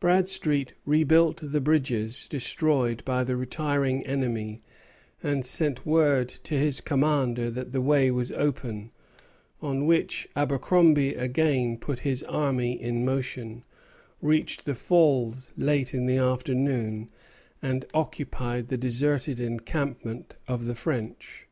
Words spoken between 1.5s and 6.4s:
bridges destroyed by the retiring enemy, and sent word